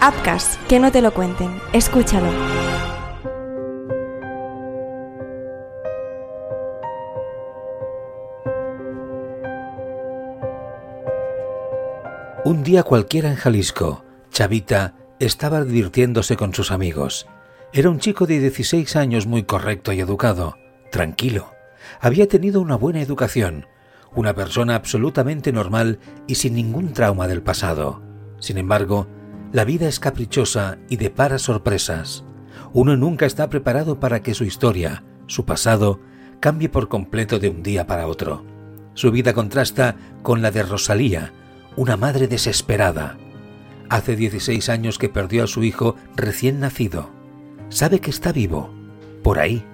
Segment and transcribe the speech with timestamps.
[0.00, 1.60] Apcas, que no te lo cuenten.
[1.72, 2.28] Escúchalo.
[12.44, 17.26] Un día cualquiera en Jalisco, Chavita estaba divirtiéndose con sus amigos.
[17.72, 20.54] Era un chico de 16 años muy correcto y educado,
[20.92, 21.50] tranquilo.
[22.00, 23.66] Había tenido una buena educación,
[24.14, 28.00] una persona absolutamente normal y sin ningún trauma del pasado.
[28.38, 29.08] Sin embargo,
[29.52, 32.24] la vida es caprichosa y depara sorpresas.
[32.72, 36.00] Uno nunca está preparado para que su historia, su pasado,
[36.40, 38.44] cambie por completo de un día para otro.
[38.94, 41.32] Su vida contrasta con la de Rosalía,
[41.76, 43.16] una madre desesperada.
[43.88, 47.10] Hace 16 años que perdió a su hijo recién nacido.
[47.70, 48.70] Sabe que está vivo,
[49.22, 49.64] por ahí,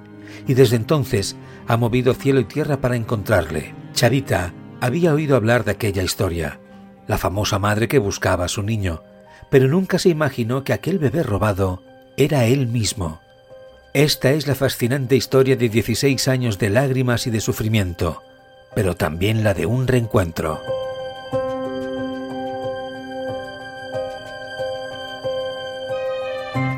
[0.47, 1.37] y desde entonces
[1.67, 3.75] ha movido cielo y tierra para encontrarle.
[3.93, 6.61] Charita había oído hablar de aquella historia,
[7.09, 9.03] la famosa madre que buscaba a su niño,
[9.51, 11.83] pero nunca se imaginó que aquel bebé robado
[12.17, 13.21] era él mismo.
[13.93, 18.23] Esta es la fascinante historia de 16 años de lágrimas y de sufrimiento,
[18.75, 20.61] pero también la de un reencuentro.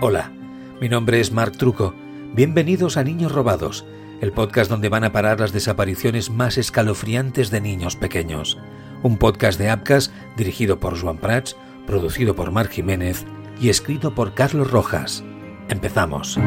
[0.02, 0.30] Hola,
[0.78, 1.94] mi nombre es Marc Truco.
[2.34, 3.86] Bienvenidos a Niños Robados,
[4.20, 8.58] el podcast donde van a parar las desapariciones más escalofriantes de niños pequeños.
[9.02, 11.56] Un podcast de Apcas dirigido por Juan Prats,
[11.86, 13.24] producido por Marc Jiménez
[13.60, 15.24] y escrito por Carlos Rojas.
[15.68, 16.38] Empezamos.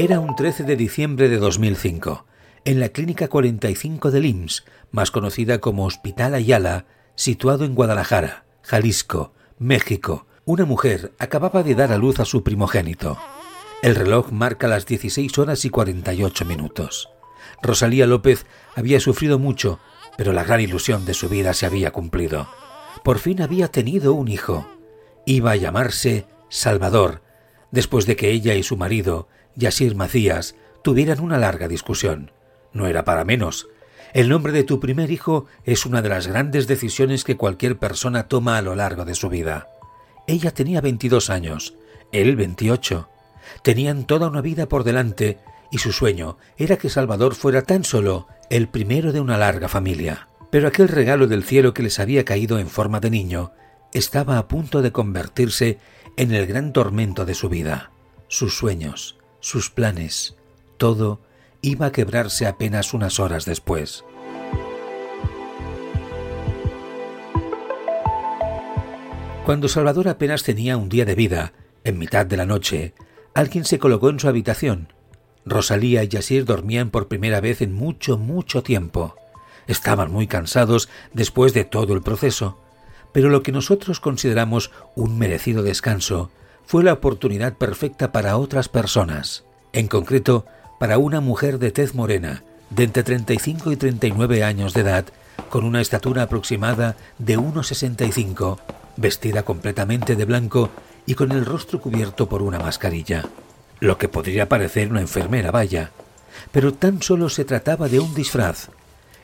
[0.00, 2.24] Era un 13 de diciembre de 2005,
[2.64, 6.86] en la Clínica 45 del IMSS, más conocida como Hospital Ayala,
[7.18, 10.28] situado en Guadalajara, Jalisco, México.
[10.44, 13.18] Una mujer acababa de dar a luz a su primogénito.
[13.82, 17.08] El reloj marca las 16 horas y 48 minutos.
[17.60, 19.80] Rosalía López había sufrido mucho,
[20.16, 22.48] pero la gran ilusión de su vida se había cumplido.
[23.02, 24.68] Por fin había tenido un hijo.
[25.26, 27.22] Iba a llamarse Salvador,
[27.72, 29.26] después de que ella y su marido
[29.56, 30.54] Yasir Macías
[30.84, 32.30] tuvieran una larga discusión.
[32.72, 33.66] No era para menos.
[34.14, 38.28] El nombre de tu primer hijo es una de las grandes decisiones que cualquier persona
[38.28, 39.68] toma a lo largo de su vida.
[40.26, 41.74] Ella tenía 22 años,
[42.12, 43.08] él 28.
[43.62, 45.38] Tenían toda una vida por delante
[45.70, 50.28] y su sueño era que Salvador fuera tan solo el primero de una larga familia.
[50.50, 53.52] Pero aquel regalo del cielo que les había caído en forma de niño
[53.92, 55.78] estaba a punto de convertirse
[56.16, 57.90] en el gran tormento de su vida.
[58.28, 60.36] Sus sueños, sus planes,
[60.78, 61.20] todo
[61.62, 64.04] iba a quebrarse apenas unas horas después.
[69.44, 71.52] Cuando Salvador apenas tenía un día de vida,
[71.84, 72.92] en mitad de la noche,
[73.34, 74.92] alguien se colocó en su habitación.
[75.46, 79.16] Rosalía y Yasir dormían por primera vez en mucho, mucho tiempo.
[79.66, 82.58] Estaban muy cansados después de todo el proceso,
[83.12, 86.30] pero lo que nosotros consideramos un merecido descanso
[86.66, 90.44] fue la oportunidad perfecta para otras personas, en concreto
[90.78, 95.04] para una mujer de tez morena, de entre 35 y 39 años de edad,
[95.50, 98.58] con una estatura aproximada de 1,65,
[98.96, 100.70] vestida completamente de blanco
[101.06, 103.24] y con el rostro cubierto por una mascarilla.
[103.80, 105.90] Lo que podría parecer una enfermera, vaya.
[106.52, 108.70] Pero tan solo se trataba de un disfraz.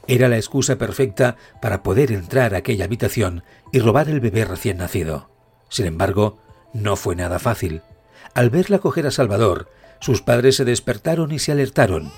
[0.06, 3.42] Era la excusa perfecta para poder entrar a aquella habitación
[3.72, 5.28] y robar el bebé recién nacido.
[5.68, 6.38] Sin embargo,
[6.72, 7.82] no fue nada fácil.
[8.34, 9.68] Al verla coger a Salvador,
[10.04, 12.12] sus padres se despertaron y se alertaron.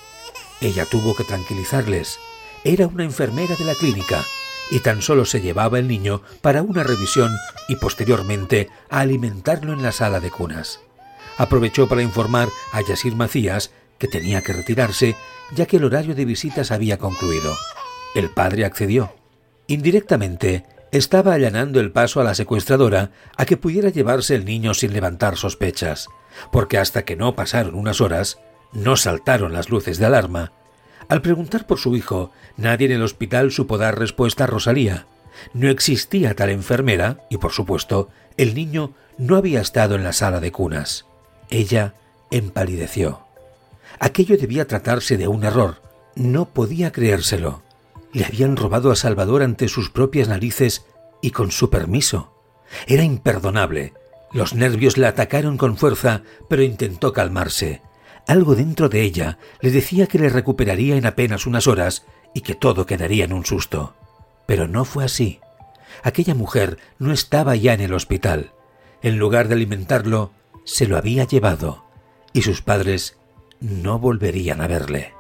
[0.61, 2.19] Ella tuvo que tranquilizarles.
[2.65, 4.25] Era una enfermera de la clínica
[4.73, 7.31] y tan solo se llevaba el niño para una revisión
[7.69, 10.81] y posteriormente a alimentarlo en la sala de cunas.
[11.39, 15.15] Aprovechó para informar a Yasir Macías que tenía que retirarse
[15.55, 17.55] ya que el horario de visitas había concluido.
[18.17, 19.15] El padre accedió.
[19.69, 24.93] Indirectamente, estaba allanando el paso a la secuestradora a que pudiera llevarse el niño sin
[24.93, 26.09] levantar sospechas,
[26.53, 28.39] porque hasta que no pasaron unas horas,
[28.73, 30.53] no saltaron las luces de alarma.
[31.09, 35.07] Al preguntar por su hijo, nadie en el hospital supo dar respuesta a Rosalía.
[35.53, 40.41] No existía tal enfermera y, por supuesto, el niño no había estado en la sala
[40.41, 41.07] de cunas.
[41.49, 41.95] Ella
[42.31, 43.21] empalideció.
[43.99, 45.81] Aquello debía tratarse de un error.
[46.15, 47.63] No podía creérselo.
[48.13, 50.85] Le habían robado a Salvador ante sus propias narices
[51.23, 52.33] y con su permiso.
[52.87, 53.95] Era imperdonable.
[54.33, 57.83] Los nervios la atacaron con fuerza, pero intentó calmarse.
[58.27, 62.55] Algo dentro de ella le decía que le recuperaría en apenas unas horas y que
[62.55, 63.95] todo quedaría en un susto.
[64.47, 65.41] Pero no fue así.
[66.03, 68.53] Aquella mujer no estaba ya en el hospital.
[69.03, 70.33] En lugar de alimentarlo,
[70.65, 71.85] se lo había llevado
[72.33, 73.17] y sus padres
[73.61, 75.16] no volverían a verle.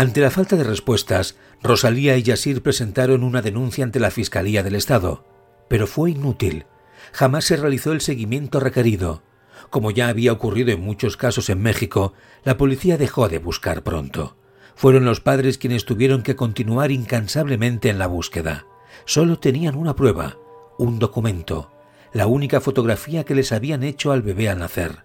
[0.00, 4.74] Ante la falta de respuestas, Rosalía y Yasir presentaron una denuncia ante la Fiscalía del
[4.74, 5.26] Estado,
[5.68, 6.64] pero fue inútil.
[7.12, 9.22] Jamás se realizó el seguimiento requerido.
[9.68, 12.14] Como ya había ocurrido en muchos casos en México,
[12.44, 14.38] la policía dejó de buscar pronto.
[14.74, 18.64] Fueron los padres quienes tuvieron que continuar incansablemente en la búsqueda.
[19.04, 20.38] Solo tenían una prueba,
[20.78, 21.72] un documento,
[22.14, 25.04] la única fotografía que les habían hecho al bebé al nacer,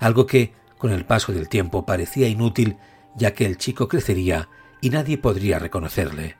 [0.00, 2.76] algo que, con el paso del tiempo, parecía inútil
[3.16, 4.48] ya que el chico crecería
[4.80, 6.36] y nadie podría reconocerle.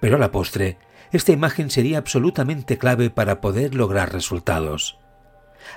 [0.00, 0.78] Pero a la postre,
[1.10, 4.98] esta imagen sería absolutamente clave para poder lograr resultados.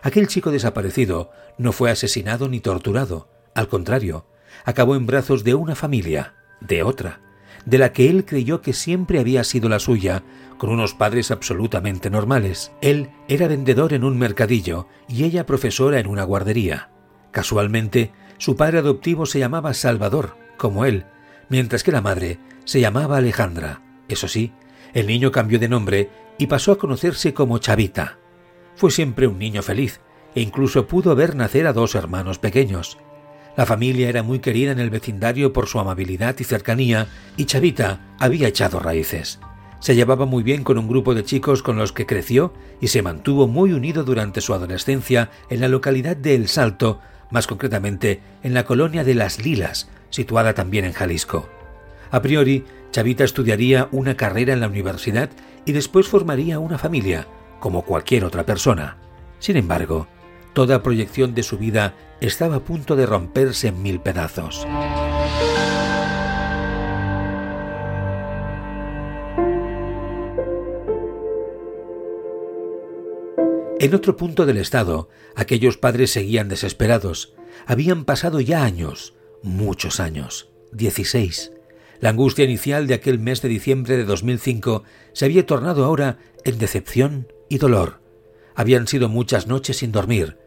[0.03, 4.25] Aquel chico desaparecido no fue asesinado ni torturado, al contrario,
[4.65, 7.21] acabó en brazos de una familia, de otra,
[7.65, 10.23] de la que él creyó que siempre había sido la suya,
[10.57, 12.71] con unos padres absolutamente normales.
[12.81, 16.91] Él era vendedor en un mercadillo y ella profesora en una guardería.
[17.31, 21.05] Casualmente, su padre adoptivo se llamaba Salvador, como él,
[21.49, 23.81] mientras que la madre se llamaba Alejandra.
[24.07, 24.53] Eso sí,
[24.93, 28.19] el niño cambió de nombre y pasó a conocerse como Chavita.
[28.75, 30.01] Fue siempre un niño feliz
[30.35, 32.99] e incluso pudo ver nacer a dos hermanos pequeños.
[33.57, 38.15] La familia era muy querida en el vecindario por su amabilidad y cercanía y Chavita
[38.19, 39.39] había echado raíces.
[39.79, 43.01] Se llevaba muy bien con un grupo de chicos con los que creció y se
[43.01, 46.99] mantuvo muy unido durante su adolescencia en la localidad de El Salto,
[47.31, 51.49] más concretamente en la colonia de Las Lilas, situada también en Jalisco.
[52.11, 55.29] A priori, Chavita estudiaría una carrera en la universidad
[55.65, 57.27] y después formaría una familia,
[57.59, 58.97] como cualquier otra persona.
[59.39, 60.07] Sin embargo,
[60.53, 64.67] toda proyección de su vida estaba a punto de romperse en mil pedazos.
[73.79, 77.33] En otro punto del estado, aquellos padres seguían desesperados.
[77.65, 81.51] Habían pasado ya años, muchos años, 16.
[81.99, 84.83] La angustia inicial de aquel mes de diciembre de 2005
[85.13, 88.01] se había tornado ahora en decepción y dolor.
[88.55, 90.37] Habían sido muchas noches sin dormir.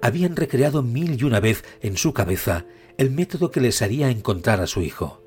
[0.00, 2.64] Habían recreado mil y una vez en su cabeza
[2.98, 5.22] el método que les haría encontrar a su hijo.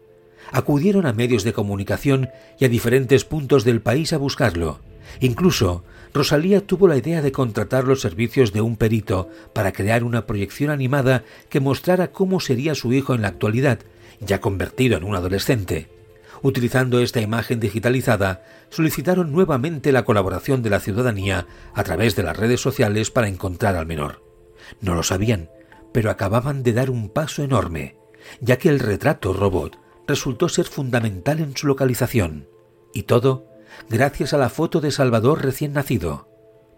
[0.51, 2.30] Acudieron a medios de comunicación
[2.60, 4.80] y a diferentes puntos del país a buscarlo.
[5.19, 5.83] Incluso
[6.15, 10.69] Rosalía tuvo la idea de contratar los servicios de un perito para crear una proyección
[10.69, 13.79] animada que mostrara cómo sería su hijo en la actualidad,
[14.21, 15.89] ya convertido en un adolescente.
[16.41, 22.38] Utilizando esta imagen digitalizada, solicitaron nuevamente la colaboración de la ciudadanía a través de las
[22.38, 24.23] redes sociales para encontrar al menor.
[24.79, 25.50] No lo sabían,
[25.91, 27.97] pero acababan de dar un paso enorme,
[28.39, 29.77] ya que el retrato robot
[30.07, 32.47] resultó ser fundamental en su localización.
[32.94, 33.47] Y todo
[33.89, 36.27] gracias a la foto de Salvador recién nacido.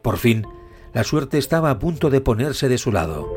[0.01, 0.45] Por fin,
[0.93, 3.27] la suerte estaba a punto de ponerse de su lado.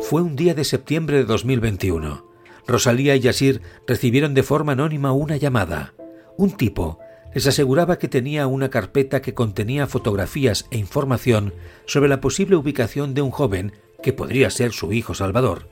[0.00, 2.26] Fue un día de septiembre de 2021.
[2.66, 5.94] Rosalía y Yasir recibieron de forma anónima una llamada.
[6.36, 6.98] Un tipo
[7.34, 11.54] les aseguraba que tenía una carpeta que contenía fotografías e información
[11.86, 13.72] sobre la posible ubicación de un joven
[14.02, 15.68] que podría ser su hijo Salvador.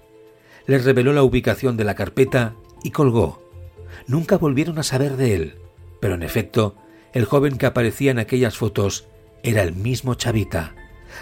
[0.67, 3.43] Les reveló la ubicación de la carpeta y colgó
[4.07, 5.55] nunca volvieron a saber de él,
[6.01, 6.77] pero en efecto,
[7.13, 9.07] el joven que aparecía en aquellas fotos
[9.43, 10.75] era el mismo Chavita.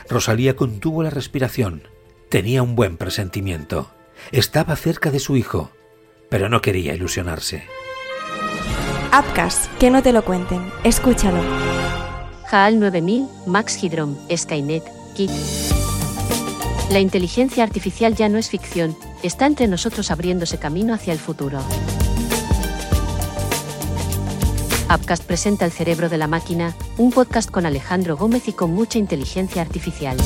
[0.09, 1.89] Rosalía contuvo la respiración.
[2.29, 3.91] Tenía un buen presentimiento.
[4.33, 5.71] Estaba cerca de su hijo,
[6.29, 7.65] pero no quería ilusionarse.
[9.07, 10.71] Upcast, que no te lo cuenten.
[10.85, 11.41] Escúchalo.
[12.51, 15.31] HAL 9000, Max Hydrom, Skynet, Kit.
[16.91, 21.61] La inteligencia artificial ya no es ficción, está entre nosotros abriéndose camino hacia el futuro.
[24.91, 28.99] Upcast presenta El cerebro de la máquina, un podcast con Alejandro Gómez y con mucha
[28.99, 30.17] inteligencia artificial.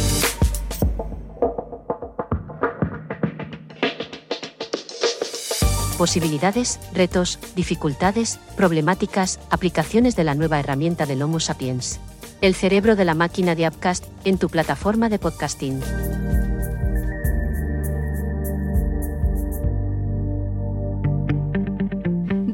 [5.99, 11.99] Posibilidades, retos, dificultades, problemáticas, aplicaciones de la nueva herramienta del Homo sapiens.
[12.41, 15.81] El cerebro de la máquina de Upcast en tu plataforma de podcasting.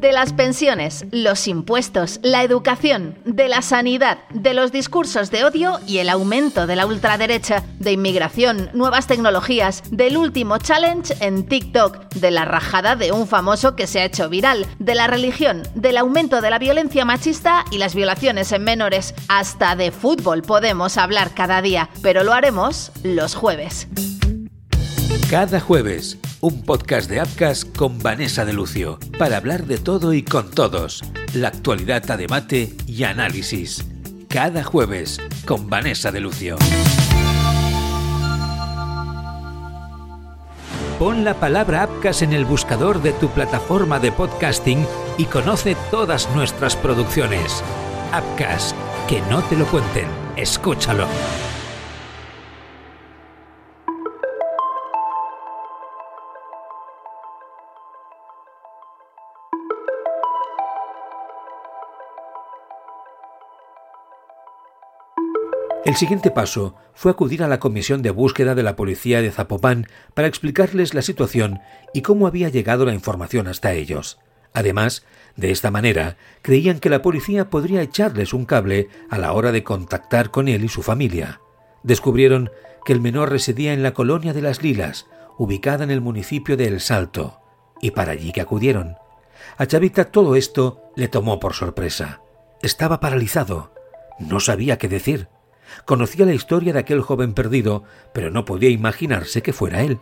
[0.01, 5.81] De las pensiones, los impuestos, la educación, de la sanidad, de los discursos de odio
[5.87, 12.15] y el aumento de la ultraderecha, de inmigración, nuevas tecnologías, del último challenge en TikTok,
[12.15, 15.97] de la rajada de un famoso que se ha hecho viral, de la religión, del
[15.97, 19.15] aumento de la violencia machista y las violaciones en menores.
[19.29, 23.89] Hasta de fútbol podemos hablar cada día, pero lo haremos los jueves.
[25.29, 30.23] Cada jueves, un podcast de Apcas con Vanessa de Lucio, para hablar de todo y
[30.23, 31.03] con todos,
[31.35, 33.85] la actualidad a debate y análisis.
[34.29, 36.57] Cada jueves, con Vanessa de Lucio.
[40.99, 46.29] Pon la palabra Apcas en el buscador de tu plataforma de podcasting y conoce todas
[46.35, 47.63] nuestras producciones.
[48.13, 48.75] Apcas,
[49.09, 51.07] que no te lo cuenten, escúchalo.
[65.89, 69.87] El siguiente paso fue acudir a la comisión de búsqueda de la policía de Zapopan
[70.13, 71.61] para explicarles la situación
[71.95, 74.19] y cómo había llegado la información hasta ellos.
[74.53, 79.51] Además, de esta manera, creían que la policía podría echarles un cable a la hora
[79.51, 81.41] de contactar con él y su familia.
[81.83, 82.51] Descubrieron
[82.85, 85.07] que el menor residía en la colonia de las Lilas,
[85.39, 87.41] ubicada en el municipio de El Salto,
[87.81, 88.97] y para allí que acudieron.
[89.57, 92.21] A Chavita todo esto le tomó por sorpresa.
[92.61, 93.73] Estaba paralizado.
[94.19, 95.29] No sabía qué decir.
[95.85, 100.01] Conocía la historia de aquel joven perdido, pero no podía imaginarse que fuera él.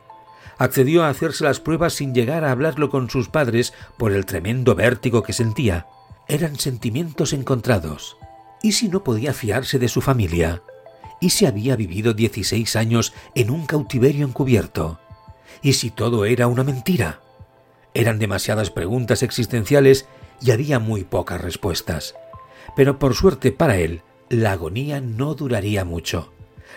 [0.58, 4.74] Accedió a hacerse las pruebas sin llegar a hablarlo con sus padres por el tremendo
[4.74, 5.86] vértigo que sentía.
[6.28, 8.16] Eran sentimientos encontrados.
[8.62, 10.62] ¿Y si no podía fiarse de su familia?
[11.20, 14.98] ¿Y si había vivido 16 años en un cautiverio encubierto?
[15.62, 17.20] ¿Y si todo era una mentira?
[17.94, 20.06] Eran demasiadas preguntas existenciales
[20.40, 22.14] y había muy pocas respuestas.
[22.74, 26.32] Pero por suerte para él, la agonía no duraría mucho.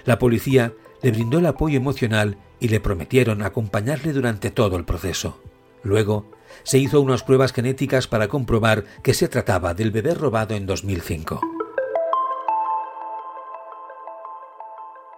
[0.06, 5.42] La policía le brindó el apoyo emocional y le prometieron acompañarle durante todo el proceso.
[5.84, 6.26] Luego,
[6.64, 11.42] se hizo unas pruebas genéticas para comprobar que se trataba del bebé robado en 2005.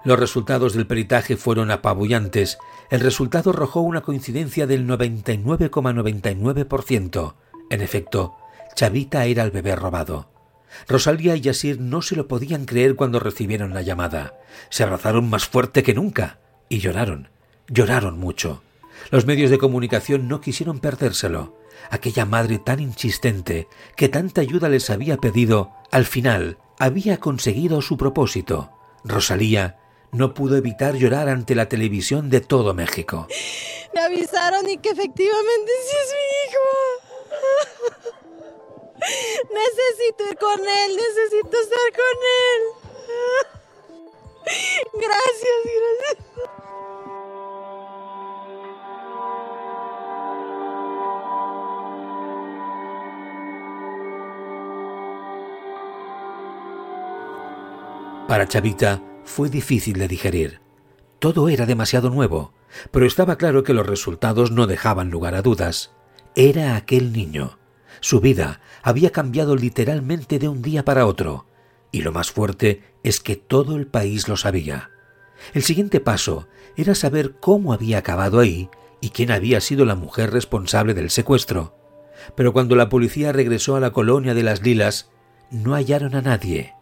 [0.03, 2.57] Los resultados del peritaje fueron apabullantes.
[2.89, 7.35] El resultado arrojó una coincidencia del 99,99%.
[7.69, 8.35] En efecto,
[8.73, 10.30] Chavita era el bebé robado.
[10.87, 14.33] Rosalía y Yasir no se lo podían creer cuando recibieron la llamada.
[14.69, 17.29] Se abrazaron más fuerte que nunca y lloraron,
[17.67, 18.63] lloraron mucho.
[19.09, 21.57] Los medios de comunicación no quisieron perdérselo.
[21.89, 27.97] Aquella madre tan insistente, que tanta ayuda les había pedido, al final había conseguido su
[27.97, 28.71] propósito.
[29.03, 29.77] Rosalía
[30.11, 33.27] no pudo evitar llorar ante la televisión de todo México.
[33.93, 37.11] Me avisaron y que efectivamente sí es mi hijo.
[39.01, 42.61] Necesito ir con él, necesito estar con él.
[44.93, 46.31] Gracias, gracias.
[58.27, 60.61] Para Chavita fue difícil de digerir.
[61.19, 62.53] Todo era demasiado nuevo,
[62.89, 65.91] pero estaba claro que los resultados no dejaban lugar a dudas.
[66.33, 67.60] Era aquel niño.
[67.99, 71.45] Su vida había cambiado literalmente de un día para otro,
[71.91, 74.91] y lo más fuerte es que todo el país lo sabía.
[75.53, 78.69] El siguiente paso era saber cómo había acabado ahí
[79.01, 81.75] y quién había sido la mujer responsable del secuestro.
[82.35, 85.09] Pero cuando la policía regresó a la colonia de las Lilas,
[85.49, 86.73] no hallaron a nadie.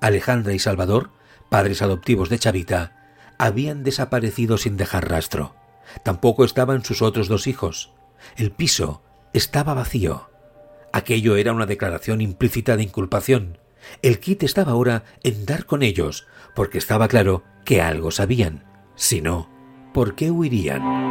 [0.00, 1.10] Alejandra y Salvador,
[1.48, 2.96] padres adoptivos de Chavita,
[3.38, 5.54] habían desaparecido sin dejar rastro.
[6.02, 7.92] Tampoco estaban sus otros dos hijos.
[8.36, 10.28] El piso estaba vacío.
[10.92, 13.58] Aquello era una declaración implícita de inculpación.
[14.02, 18.64] El kit estaba ahora en dar con ellos, porque estaba claro que algo sabían.
[18.94, 19.48] Si no,
[19.92, 21.08] ¿por qué huirían?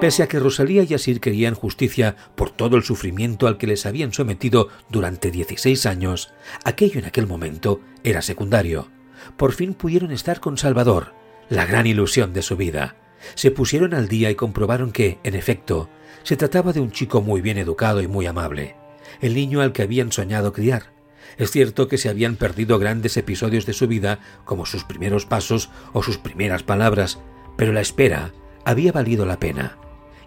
[0.00, 3.86] Pese a que Rosalía y Asir querían justicia por todo el sufrimiento al que les
[3.86, 8.88] habían sometido durante 16 años, aquello en aquel momento era secundario.
[9.36, 11.14] Por fin pudieron estar con Salvador,
[11.48, 12.96] la gran ilusión de su vida.
[13.34, 15.88] Se pusieron al día y comprobaron que, en efecto,
[16.22, 18.76] se trataba de un chico muy bien educado y muy amable,
[19.20, 20.94] el niño al que habían soñado criar.
[21.36, 25.70] Es cierto que se habían perdido grandes episodios de su vida, como sus primeros pasos
[25.92, 27.18] o sus primeras palabras,
[27.56, 28.32] pero la espera
[28.64, 29.78] había valido la pena.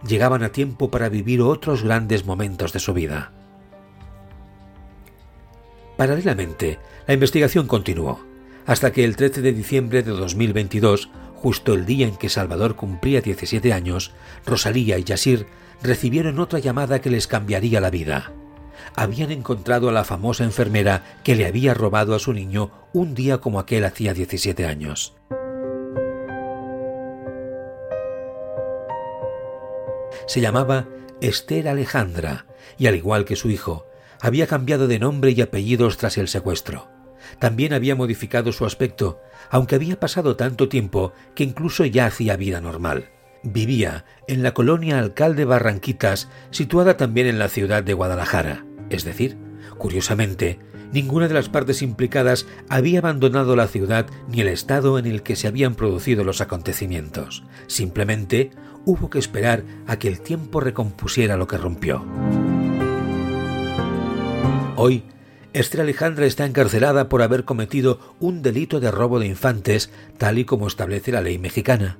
[0.08, 3.32] Llegaban a tiempo para vivir otros grandes momentos de su vida.
[5.98, 6.77] Paralelamente,
[7.08, 8.20] la investigación continuó,
[8.67, 13.22] hasta que el 13 de diciembre de 2022, Justo el día en que Salvador cumplía
[13.22, 14.12] 17 años,
[14.46, 15.46] Rosalía y Yasir
[15.84, 18.32] recibieron otra llamada que les cambiaría la vida.
[18.96, 23.38] Habían encontrado a la famosa enfermera que le había robado a su niño un día
[23.38, 25.13] como aquel hacía 17 años.
[30.25, 30.88] Se llamaba
[31.22, 32.48] Esther Alejandra
[32.79, 33.86] y al igual que su hijo,
[34.20, 36.97] había cambiado de nombre y apellidos tras el secuestro.
[37.39, 39.19] También había modificado su aspecto,
[39.50, 43.10] aunque había pasado tanto tiempo que incluso ya hacía vida normal.
[43.43, 48.65] Vivía en la colonia Alcalde Barranquitas, situada también en la ciudad de Guadalajara.
[48.89, 49.38] Es decir,
[49.77, 50.60] curiosamente,
[50.91, 55.36] ninguna de las partes implicadas había abandonado la ciudad ni el estado en el que
[55.36, 57.43] se habían producido los acontecimientos.
[57.67, 58.51] Simplemente
[58.86, 62.05] hubo que esperar a que el tiempo recompusiera lo que rompió.
[64.75, 65.03] Hoy,
[65.60, 70.46] Esther Alejandra está encarcelada por haber cometido un delito de robo de infantes, tal y
[70.46, 71.98] como establece la ley mexicana.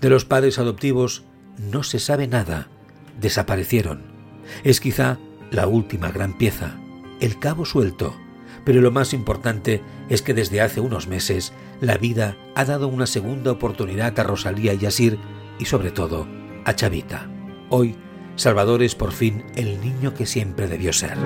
[0.00, 1.22] De los padres adoptivos
[1.56, 2.66] no se sabe nada.
[3.20, 4.02] Desaparecieron.
[4.64, 5.18] Es quizá
[5.52, 6.80] la última gran pieza,
[7.20, 8.16] el cabo suelto.
[8.64, 13.06] Pero lo más importante es que desde hace unos meses la vida ha dado una
[13.06, 15.16] segunda oportunidad a Rosalía y Asir
[15.60, 16.26] y sobre todo
[16.64, 17.30] a Chavita.
[17.70, 17.94] Hoy,
[18.34, 21.16] Salvador es por fin el niño que siempre debió ser.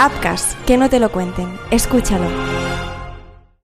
[0.00, 1.46] Apcas, que no te lo cuenten.
[1.70, 2.69] Escúchalo.